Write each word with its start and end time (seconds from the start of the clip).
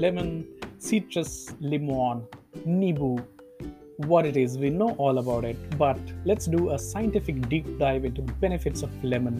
lemon, 0.00 0.46
citrus, 0.78 1.54
limon, 1.60 2.26
nibu, 2.66 3.22
what 4.08 4.24
it 4.24 4.36
is. 4.36 4.56
We 4.56 4.70
know 4.70 4.90
all 4.92 5.18
about 5.18 5.44
it, 5.44 5.58
but 5.76 5.98
let's 6.24 6.46
do 6.46 6.70
a 6.70 6.78
scientific 6.78 7.48
deep 7.50 7.78
dive 7.78 8.06
into 8.06 8.22
the 8.22 8.32
benefits 8.44 8.82
of 8.82 8.90
lemon. 9.04 9.36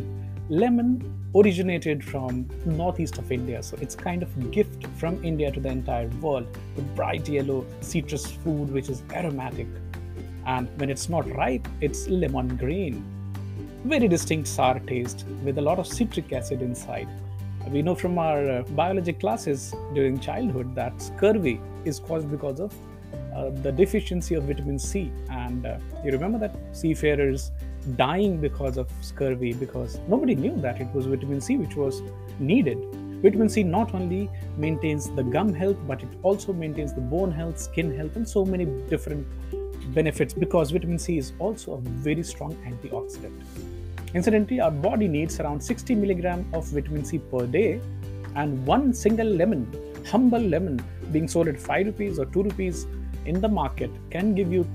Lemon 0.51 0.91
originated 1.35 2.05
from 2.05 2.47
northeast 2.67 3.17
of 3.17 3.33
India, 3.33 3.63
so 3.63 3.79
it's 3.81 3.95
kind 3.95 4.23
of 4.23 4.37
a 4.37 4.41
gift 4.57 4.87
from 4.99 5.25
India 5.25 5.51
to 5.51 5.61
the 5.61 5.71
entire 5.71 6.09
world. 6.21 6.47
The 6.77 6.83
bright 6.83 7.27
yellow 7.27 7.65
citrus 7.81 8.27
food 8.27 8.71
which 8.71 8.91
is 8.91 9.03
aromatic, 9.15 9.69
and 10.45 10.69
when 10.79 10.91
it's 10.91 11.09
not 11.09 11.27
ripe, 11.35 11.67
it's 11.81 12.07
lemon 12.09 12.57
green. 12.57 13.03
Very 13.85 14.09
distinct 14.09 14.47
sour 14.47 14.79
taste 14.81 15.25
with 15.43 15.57
a 15.57 15.63
lot 15.63 15.79
of 15.79 15.87
citric 15.87 16.31
acid 16.35 16.61
inside. 16.61 17.09
We 17.69 17.83
know 17.83 17.95
from 17.95 18.19
our 18.19 18.51
uh, 18.51 18.63
biology 18.71 19.13
classes 19.13 19.75
during 19.95 20.19
childhood 20.19 20.75
that 20.75 21.01
scurvy 21.01 21.61
is 21.85 22.01
caused 22.01 22.31
because 22.31 22.59
of 22.59 22.75
uh, 23.35 23.51
the 23.51 23.71
deficiency 23.71 24.35
of 24.35 24.45
vitamin 24.45 24.79
C. 24.79 25.13
And 25.31 25.67
uh, 25.67 25.79
you 26.05 26.11
remember 26.13 26.39
that 26.39 26.57
seafarers 26.73 27.53
dying 27.97 28.41
because 28.41 28.77
of 28.77 28.91
scurvy 29.01 29.53
because 29.53 30.01
nobody 30.09 30.35
knew 30.35 30.57
that 30.57 30.81
it 30.81 30.89
was 30.95 31.07
vitamin 31.07 31.41
C 31.41 31.57
which 31.57 31.77
was 31.77 32.03
needed. 32.39 32.79
Vitamin 33.23 33.49
C 33.49 33.63
not 33.63 33.95
only 33.95 34.31
maintains 34.57 35.11
the 35.11 35.23
gum 35.23 35.53
health, 35.53 35.77
but 35.87 36.03
it 36.03 36.09
also 36.23 36.53
maintains 36.53 36.95
the 36.95 37.01
bone 37.03 37.31
health, 37.31 37.59
skin 37.59 37.95
health, 37.95 38.17
and 38.17 38.27
so 38.27 38.45
many 38.45 38.65
different 38.89 39.27
benefits 39.95 40.33
because 40.33 40.71
vitamin 40.71 40.99
C 40.99 41.19
is 41.19 41.33
also 41.39 41.75
a 41.75 41.81
very 41.81 42.23
strong 42.23 42.55
antioxidant. 42.67 43.43
Incidentally, 44.15 44.61
our 44.61 44.71
body 44.71 45.07
needs 45.07 45.39
around 45.39 45.61
60 45.61 45.95
milligram 45.95 46.45
of 46.53 46.67
vitamin 46.67 47.05
C 47.05 47.19
per 47.19 47.47
day, 47.47 47.81
and 48.35 48.67
one 48.67 48.93
single 48.93 49.27
lemon, 49.27 49.73
humble 50.07 50.41
lemon, 50.41 50.81
being 51.13 51.29
sold 51.29 51.49
at 51.49 51.61
5 51.61 51.87
rupees 51.87 52.19
or 52.19 52.25
2 52.27 52.43
rupees 52.43 52.87
in 53.25 53.41
the 53.41 53.49
market 53.49 53.91
can 54.11 54.35
give 54.35 54.53
you 54.53 54.67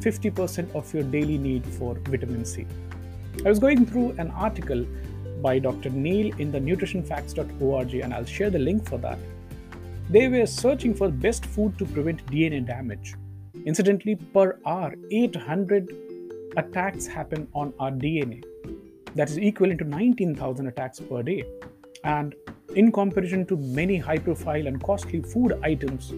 50% 0.00 0.74
of 0.74 0.92
your 0.94 1.02
daily 1.02 1.38
need 1.38 1.66
for 1.66 1.94
vitamin 2.04 2.44
C. 2.44 2.66
I 3.44 3.48
was 3.48 3.58
going 3.58 3.84
through 3.84 4.12
an 4.18 4.30
article 4.30 4.86
by 5.42 5.58
Dr. 5.58 5.90
Neil 5.90 6.34
in 6.38 6.50
the 6.50 6.58
nutritionfacts.org 6.58 7.94
and 7.94 8.14
I'll 8.14 8.24
share 8.24 8.50
the 8.50 8.58
link 8.58 8.88
for 8.88 8.98
that. 8.98 9.18
They 10.08 10.28
were 10.28 10.46
searching 10.46 10.94
for 10.94 11.08
best 11.08 11.44
food 11.44 11.78
to 11.78 11.84
prevent 11.84 12.24
DNA 12.26 12.64
damage. 12.66 13.14
Incidentally, 13.64 14.14
per 14.16 14.58
hour, 14.64 14.94
800 15.10 16.05
attacks 16.56 17.06
happen 17.06 17.46
on 17.54 17.72
our 17.78 17.90
DNA. 17.90 18.42
That 19.14 19.30
is 19.30 19.36
equivalent 19.36 19.80
to 19.80 19.84
19,000 19.86 20.66
attacks 20.66 21.00
per 21.00 21.22
day. 21.22 21.44
And 22.04 22.34
in 22.74 22.92
comparison 22.92 23.46
to 23.46 23.56
many 23.56 23.98
high 23.98 24.18
profile 24.18 24.66
and 24.66 24.82
costly 24.82 25.22
food 25.22 25.58
items, 25.62 26.12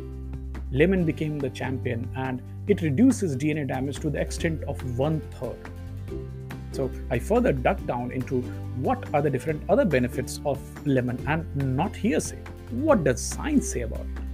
lemon 0.71 1.05
became 1.05 1.39
the 1.39 1.51
champion 1.51 2.09
and 2.17 2.43
it 2.67 2.83
reduces 2.83 3.37
DNA 3.37 3.67
damage 3.67 3.99
to 4.01 4.11
the 4.11 4.21
extent 4.21 4.63
of 4.65 4.99
one 4.99 5.21
third. 5.33 5.57
So 6.73 6.91
I 7.11 7.19
further 7.19 7.53
dug 7.53 7.87
down 7.87 8.13
into 8.13 8.43
what 8.83 9.13
are 9.15 9.23
the 9.23 9.31
different 9.31 9.63
other 9.69 9.85
benefits 9.85 10.41
of 10.45 10.59
lemon 10.87 11.25
and 11.27 11.77
not 11.77 11.97
hearsay. 11.97 12.39
What 12.71 13.05
does 13.05 13.21
science 13.21 13.73
say 13.73 13.81
about 13.83 14.01
it? 14.01 14.28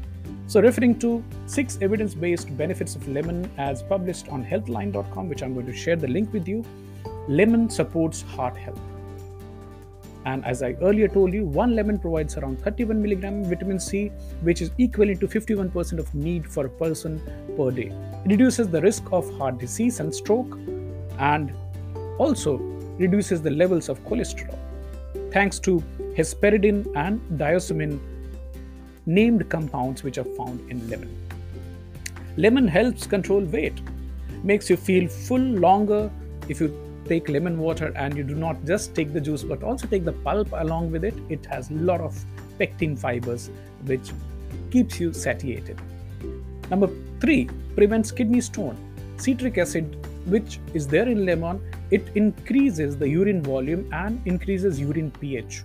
So, 0.47 0.61
referring 0.61 0.98
to 1.00 1.25
six 1.47 1.78
evidence 1.81 2.14
based 2.14 2.56
benefits 2.56 2.95
of 2.95 3.09
lemon 3.09 3.50
as 3.56 3.83
published 3.83 4.28
on 4.28 4.45
healthline.com, 4.45 5.28
which 5.28 5.42
I'm 5.42 5.55
going 5.55 5.67
to 5.67 5.75
share 5.75 5.97
the 5.97 6.09
link 6.09 6.33
with 6.33 6.47
you, 6.47 6.64
lemon 7.28 7.70
supports 7.70 8.23
heart 8.23 8.56
health. 8.56 8.78
And 10.27 10.45
as 10.45 10.62
I 10.62 10.73
earlier 10.81 11.09
told 11.09 11.34
you, 11.34 11.45
one 11.45 11.75
lemon 11.77 11.98
provides 11.98 12.36
around 12.36 12.61
31 12.62 13.01
milligram 13.01 13.45
vitamin 13.45 13.78
C, 13.78 14.09
which 14.41 14.62
is 14.62 14.70
equivalent 14.78 15.20
to 15.20 15.28
51% 15.28 15.98
of 15.98 16.14
need 16.14 16.47
for 16.51 16.67
a 16.67 16.69
person 16.69 17.20
per 17.56 17.70
day. 17.70 17.92
It 18.24 18.30
reduces 18.30 18.69
the 18.69 18.80
risk 18.80 19.05
of 19.13 19.30
heart 19.39 19.58
disease 19.58 20.01
and 20.01 20.14
stroke, 20.14 20.58
and 21.19 21.52
also 22.19 22.57
reduces 22.98 23.42
the 23.42 23.51
levels 23.51 23.89
of 23.89 24.02
cholesterol. 24.05 24.58
Thanks 25.33 25.58
to 25.61 25.83
hesperidin 26.17 26.86
and 26.96 27.20
diosmin 27.39 27.98
named 29.07 29.48
compounds 29.48 30.03
which 30.03 30.19
are 30.19 30.31
found 30.37 30.61
in 30.70 30.89
lemon. 30.89 31.17
Lemon 32.37 32.67
helps 32.67 33.07
control 33.07 33.45
weight, 33.45 33.81
makes 34.42 34.69
you 34.69 34.77
feel 34.77 35.09
full 35.09 35.41
longer 35.41 36.11
if 36.48 36.61
you 36.61 36.75
take 37.07 37.29
lemon 37.29 37.59
water 37.59 37.93
and 37.97 38.17
you 38.17 38.25
do 38.25 38.35
not 38.35 38.64
just 38.64 38.95
take 38.95 39.13
the 39.13 39.20
juice 39.20 39.43
but 39.43 39.63
also 39.63 39.87
take 39.87 40.05
the 40.05 40.13
pulp 40.13 40.48
along 40.53 40.91
with 40.91 41.05
it. 41.05 41.14
It 41.29 41.45
has 41.47 41.70
a 41.70 41.75
lot 41.75 42.01
of 42.01 42.19
pectin 42.59 42.97
fibers 42.97 43.51
which 43.85 44.11
keeps 44.70 44.98
you 44.98 45.13
satiated. 45.13 45.81
Number 46.70 46.89
three, 47.20 47.48
prevents 47.75 48.11
kidney 48.11 48.41
stone. 48.41 48.77
Citric 49.17 49.59
acid, 49.59 49.97
which 50.27 50.59
is 50.73 50.89
there 50.89 51.09
in 51.09 51.27
lemon, 51.27 51.61
it 51.91 52.09
increases 52.14 52.97
the 52.97 53.09
urine 53.09 53.43
volume 53.43 53.89
and 53.93 54.20
increases 54.27 54.81
urine 54.81 55.11
pH, 55.11 55.63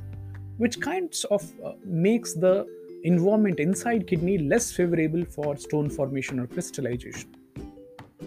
which 0.57 0.79
kinds 0.79 1.23
of 1.25 1.43
uh, 1.65 1.71
makes 1.85 2.33
the 2.33 2.67
environment 3.03 3.59
inside 3.59 4.07
kidney 4.07 4.37
less 4.37 4.71
favorable 4.71 5.23
for 5.25 5.55
stone 5.57 5.89
formation 5.89 6.39
or 6.39 6.47
crystallization. 6.47 7.33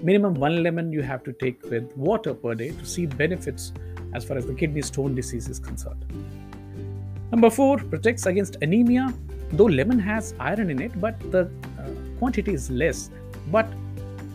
Minimum 0.03 0.35
one 0.35 0.63
lemon 0.63 0.93
you 0.93 1.03
have 1.03 1.23
to 1.25 1.33
take 1.33 1.63
with 1.71 1.95
water 1.97 2.35
per 2.35 2.55
day 2.55 2.71
to 2.71 2.85
see 2.85 3.07
benefits 3.07 3.73
as 4.15 4.25
far 4.25 4.37
as 4.37 4.47
the 4.47 4.55
kidney 4.55 4.83
stone 4.83 5.15
disease 5.15 5.49
is 5.49 5.59
concerned. 5.59 6.05
Number 7.31 7.51
four 7.51 7.79
protects 7.79 8.27
against 8.27 8.57
anemia. 8.63 9.13
Though 9.53 9.65
lemon 9.65 9.99
has 9.99 10.35
iron 10.41 10.71
in 10.71 10.81
it, 10.81 10.99
but 11.01 11.19
the 11.31 11.51
uh, 11.79 12.19
quantity 12.19 12.55
is 12.55 12.71
less. 12.71 13.11
But 13.51 13.67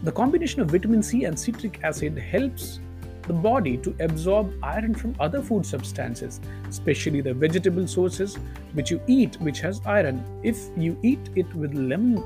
the 0.03 0.11
combination 0.11 0.61
of 0.61 0.69
vitamin 0.69 1.01
C 1.01 1.23
and 1.25 1.37
citric 1.37 1.83
acid 1.83 2.17
helps 2.17 2.79
the 3.27 3.33
body 3.33 3.77
to 3.77 3.95
absorb 3.99 4.53
iron 4.63 4.95
from 4.95 5.15
other 5.19 5.41
food 5.41 5.65
substances, 5.65 6.39
especially 6.67 7.21
the 7.21 7.33
vegetable 7.33 7.87
sources 7.87 8.37
which 8.73 8.89
you 8.89 9.01
eat, 9.07 9.35
which 9.41 9.59
has 9.59 9.81
iron. 9.85 10.23
If 10.43 10.57
you 10.77 10.97
eat 11.03 11.29
it 11.35 11.53
with 11.53 11.73
lemon 11.73 12.23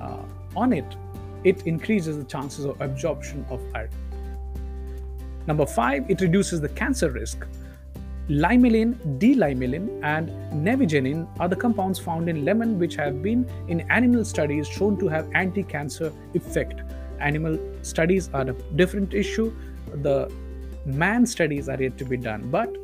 uh, 0.00 0.22
on 0.56 0.72
it, 0.72 0.86
it 1.42 1.66
increases 1.66 2.16
the 2.16 2.24
chances 2.24 2.64
of 2.64 2.80
absorption 2.80 3.44
of 3.50 3.60
iron. 3.74 3.90
Number 5.46 5.66
five, 5.66 6.08
it 6.08 6.20
reduces 6.20 6.60
the 6.60 6.68
cancer 6.70 7.10
risk. 7.10 7.46
Limonene, 8.30 9.18
D-limonene, 9.18 10.00
and 10.02 10.30
naringenin 10.66 11.28
are 11.38 11.48
the 11.48 11.56
compounds 11.56 11.98
found 11.98 12.30
in 12.30 12.44
lemon 12.46 12.78
which 12.78 12.94
have 12.94 13.22
been 13.22 13.46
in 13.68 13.82
animal 13.90 14.24
studies 14.24 14.66
shown 14.66 14.96
to 14.98 15.08
have 15.08 15.28
anti-cancer 15.34 16.10
effect. 16.32 16.80
Animal 17.20 17.58
studies 17.82 18.30
are 18.32 18.48
a 18.48 18.54
different 18.76 19.12
issue. 19.12 19.54
The 19.96 20.32
man 20.84 21.26
studies 21.26 21.68
are 21.68 21.80
yet 21.80 21.96
to 21.98 22.04
be 22.04 22.16
done, 22.16 22.50
but 22.50 22.74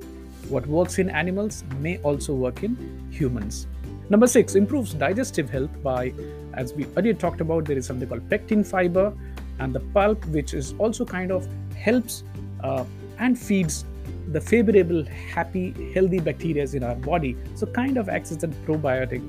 what 0.48 0.66
works 0.66 0.98
in 0.98 1.10
animals 1.10 1.64
may 1.80 1.98
also 1.98 2.34
work 2.34 2.62
in 2.62 2.76
humans. 3.10 3.66
Number 4.08 4.26
six 4.26 4.56
improves 4.56 4.92
digestive 4.92 5.48
health 5.48 5.70
by, 5.82 6.12
as 6.54 6.72
we 6.72 6.86
earlier 6.96 7.14
talked 7.14 7.40
about, 7.40 7.64
there 7.64 7.78
is 7.78 7.86
something 7.86 8.08
called 8.08 8.28
pectin 8.28 8.64
fiber 8.64 9.12
and 9.60 9.72
the 9.72 9.80
pulp, 9.80 10.24
which 10.26 10.54
is 10.54 10.74
also 10.78 11.04
kind 11.04 11.30
of 11.30 11.46
helps 11.76 12.24
uh, 12.64 12.84
and 13.18 13.38
feeds 13.38 13.84
the 14.32 14.40
favorable, 14.40 15.04
happy, 15.04 15.92
healthy 15.94 16.18
bacteria 16.18 16.66
in 16.72 16.82
our 16.82 16.94
body. 16.94 17.36
So, 17.54 17.66
kind 17.66 17.96
of 17.96 18.08
acts 18.08 18.32
as 18.32 18.42
a 18.42 18.48
probiotic. 18.48 19.22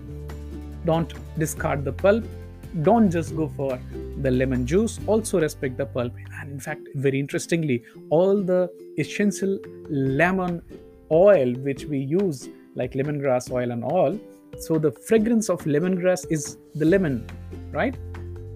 Don't 0.86 1.14
discard 1.38 1.86
the 1.86 1.92
pulp. 1.92 2.26
Don't 2.82 3.12
just 3.12 3.36
go 3.36 3.48
for 3.56 3.80
the 4.22 4.32
lemon 4.32 4.66
juice. 4.66 5.00
Also, 5.08 5.40
respect 5.40 5.78
the 5.78 5.86
pulp. 5.86 6.14
And 6.40 6.52
in 6.52 6.60
fact, 6.60 6.88
very 6.96 7.20
interestingly, 7.20 7.84
all 8.10 8.42
the 8.42 8.70
essential 8.98 9.60
lemon 9.90 10.62
oil 11.12 11.54
which 11.54 11.86
we 11.86 12.00
use, 12.00 12.50
like 12.76 12.94
lemongrass 12.94 13.52
oil 13.52 13.72
and 13.72 13.84
all, 13.84 14.20
so 14.60 14.78
the 14.78 14.92
fragrance 14.92 15.50
of 15.50 15.62
lemongrass 15.64 16.26
is 16.30 16.58
the 16.76 16.86
lemon, 16.86 17.26
right? 17.72 17.98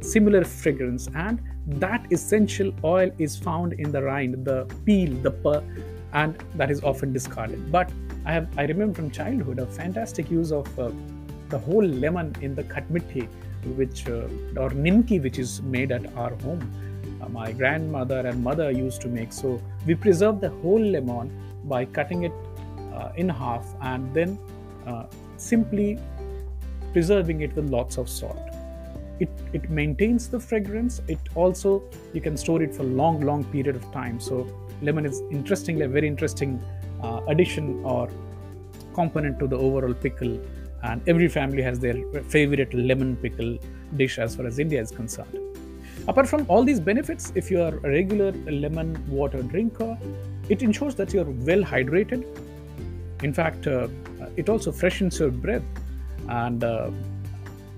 Similar 0.01 0.44
fragrance, 0.44 1.09
and 1.15 1.41
that 1.68 2.06
essential 2.11 2.71
oil 2.83 3.09
is 3.18 3.35
found 3.35 3.73
in 3.73 3.91
the 3.91 4.03
rind, 4.03 4.45
the 4.45 4.65
peel, 4.85 5.13
the 5.21 5.31
per, 5.31 5.63
and 6.13 6.38
that 6.56 6.69
is 6.69 6.83
often 6.83 7.11
discarded. 7.11 7.71
But 7.71 7.91
I 8.25 8.33
have 8.33 8.47
I 8.57 8.65
remember 8.65 8.94
from 8.94 9.11
childhood 9.11 9.59
a 9.59 9.65
fantastic 9.65 10.29
use 10.29 10.51
of 10.51 10.79
uh, 10.79 10.91
the 11.50 11.59
whole 11.59 11.83
lemon 11.83 12.36
in 12.42 12.56
the 12.56 12.63
khatmithi, 12.63 13.27
which 13.75 14.07
uh, 14.07 14.27
or 14.57 14.69
nimki, 14.69 15.21
which 15.21 15.39
is 15.39 15.62
made 15.62 15.92
at 15.92 16.06
our 16.15 16.33
home. 16.36 16.62
Uh, 17.21 17.30
my 17.30 17.51
grandmother 17.51 18.19
and 18.27 18.44
mother 18.44 18.71
used 18.71 19.01
to 19.01 19.07
make. 19.07 19.31
So 19.31 19.62
we 19.86 19.95
preserve 19.95 20.42
the 20.42 20.50
whole 20.50 20.81
lemon 20.81 21.31
by 21.65 21.86
cutting 21.86 22.24
it 22.24 22.33
uh, 22.94 23.09
in 23.15 23.30
half 23.30 23.65
and 23.81 24.13
then 24.13 24.38
uh, 24.86 25.06
simply 25.38 26.00
preserving 26.94 27.42
it 27.42 27.56
with 27.56 27.69
lots 27.69 27.97
of 27.97 28.09
salt. 28.09 28.39
It, 29.19 29.30
it 29.53 29.69
maintains 29.69 30.27
the 30.27 30.39
fragrance. 30.39 31.01
It 31.07 31.19
also 31.36 31.83
you 32.13 32.21
can 32.21 32.36
store 32.38 32.62
it 32.62 32.75
for 32.75 32.83
long, 32.83 33.21
long 33.21 33.44
period 33.45 33.75
of 33.75 33.92
time. 33.92 34.19
So 34.19 34.47
lemon 34.81 35.06
is 35.06 35.21
interestingly 35.31 35.83
a 35.83 35.88
very 35.88 36.07
interesting 36.07 36.62
uh, 37.01 37.21
addition 37.27 37.83
or 37.83 38.09
component 38.94 39.39
to 39.39 39.47
the 39.47 39.57
overall 39.57 39.94
pickle 39.94 40.39
and 40.89 41.01
every 41.07 41.27
family 41.27 41.63
has 41.67 41.79
their 41.79 41.97
favorite 42.35 42.73
lemon 42.73 43.15
pickle 43.17 43.57
dish 43.95 44.17
as 44.19 44.35
far 44.35 44.45
as 44.45 44.59
India 44.59 44.81
is 44.81 44.91
concerned. 44.91 45.39
Apart 46.07 46.27
from 46.27 46.45
all 46.47 46.63
these 46.63 46.79
benefits, 46.79 47.31
if 47.35 47.49
you 47.49 47.61
are 47.61 47.75
a 47.77 47.89
regular 47.99 48.31
lemon 48.63 48.89
water 49.09 49.41
drinker, 49.41 49.97
it 50.49 50.61
ensures 50.61 50.95
that 50.95 51.13
you're 51.13 51.31
well 51.49 51.63
hydrated. 51.63 52.23
In 53.23 53.33
fact, 53.33 53.65
uh, 53.65 53.87
it 54.35 54.49
also 54.49 54.71
freshens 54.71 55.19
your 55.19 55.31
breath. 55.31 55.63
And 56.29 56.63
uh, 56.63 56.91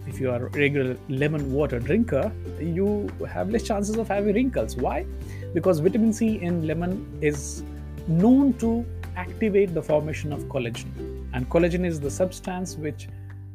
if 0.07 0.19
you 0.19 0.29
are 0.31 0.47
a 0.47 0.49
regular 0.49 0.97
lemon 1.07 1.53
water 1.53 1.79
drinker, 1.79 2.31
you 2.59 3.09
have 3.29 3.49
less 3.49 3.63
chances 3.63 3.95
of 3.95 4.09
having 4.09 4.33
wrinkles. 4.33 4.75
Why? 4.75 5.05
Because 5.53 5.79
vitamin 5.79 6.11
C 6.11 6.39
in 6.41 6.67
lemon 6.67 7.07
is 7.21 7.63
known 8.07 8.53
to 8.55 8.85
activate 9.15 9.73
the 9.73 9.81
formation 9.81 10.33
of 10.33 10.43
collagen. 10.45 11.06
And 11.37 11.47
collagen 11.49 11.85
is 11.85 11.99
the 11.99 12.09
substance 12.09 12.77
which 12.77 13.07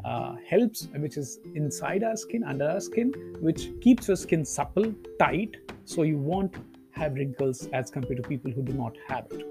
uh, 0.04 0.36
helps, 0.48 0.86
which 0.94 1.16
is 1.16 1.40
inside 1.56 2.04
our 2.04 2.16
skin, 2.16 2.44
under 2.44 2.68
our 2.70 2.80
skin, 2.80 3.12
which 3.40 3.70
keeps 3.80 4.06
your 4.06 4.16
skin 4.16 4.44
supple, 4.44 4.94
tight, 5.18 5.56
so 5.84 6.02
you 6.02 6.16
won't 6.16 6.54
have 6.92 7.14
wrinkles 7.14 7.66
as 7.72 7.90
compared 7.90 8.22
to 8.22 8.28
people 8.28 8.52
who 8.52 8.62
do 8.62 8.72
not 8.72 8.96
have 9.08 9.26
it. 9.32 9.44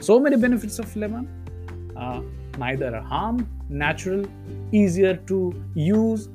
So 0.00 0.18
many 0.18 0.36
benefits 0.36 0.80
of 0.80 0.96
lemon. 0.96 1.28
Uh, 1.96 2.22
neither 2.58 2.92
a 2.92 3.00
harm, 3.00 3.48
natural, 3.68 4.26
easier 4.72 5.14
to 5.28 5.54
use, 5.76 6.28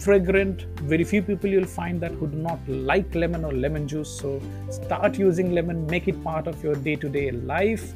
fragrant. 0.00 0.66
Very 0.82 1.04
few 1.04 1.22
people 1.22 1.48
you'll 1.48 1.64
find 1.64 1.98
that 2.02 2.12
who 2.12 2.26
do 2.26 2.36
not 2.36 2.58
like 2.68 3.14
lemon 3.14 3.46
or 3.46 3.52
lemon 3.52 3.88
juice. 3.88 4.10
So 4.20 4.38
start 4.70 5.18
using 5.18 5.54
lemon, 5.54 5.86
make 5.86 6.08
it 6.08 6.22
part 6.22 6.46
of 6.46 6.62
your 6.62 6.74
day 6.74 6.96
to 6.96 7.08
day 7.08 7.30
life, 7.30 7.94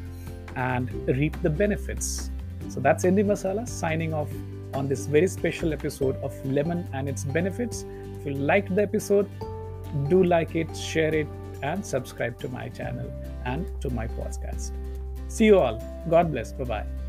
and 0.56 0.90
reap 1.06 1.42
the 1.42 1.50
benefits. 1.50 2.30
So 2.68 2.80
that's 2.80 3.04
Indi 3.04 3.22
Masala 3.22 3.68
signing 3.68 4.12
off 4.14 4.30
on 4.74 4.88
this 4.88 5.06
very 5.06 5.28
special 5.28 5.72
episode 5.72 6.16
of 6.16 6.34
lemon 6.44 6.88
and 6.92 7.08
its 7.08 7.24
benefits. 7.24 7.84
If 8.20 8.26
you 8.26 8.34
liked 8.34 8.74
the 8.74 8.82
episode, 8.82 9.30
do 10.08 10.24
like 10.24 10.54
it, 10.56 10.76
share 10.76 11.14
it, 11.14 11.28
and 11.62 11.84
subscribe 11.84 12.38
to 12.40 12.48
my 12.48 12.68
channel 12.68 13.10
and 13.44 13.66
to 13.80 13.90
my 13.90 14.06
podcast. 14.08 14.72
See 15.28 15.46
you 15.46 15.58
all. 15.58 15.82
God 16.08 16.30
bless. 16.32 16.52
Bye 16.52 16.64
bye. 16.64 17.03